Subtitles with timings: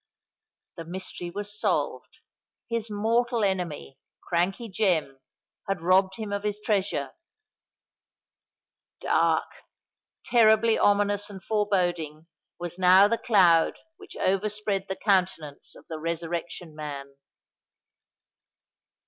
[0.77, 2.21] The mystery was solved:
[2.67, 5.19] his mortal enemy, Crankey Jem,
[5.67, 7.11] had robbed him of his treasure!
[8.99, 17.13] Dark—terribly ominous and foreboding—was now the cloud which overspread the countenance of the Resurrection Man.